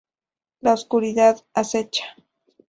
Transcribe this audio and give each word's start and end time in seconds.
La 0.61 0.73
oscuridad 0.73 1.45
acecha. 1.53 2.05